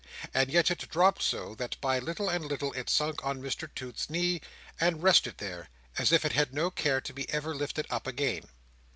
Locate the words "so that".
1.21-1.79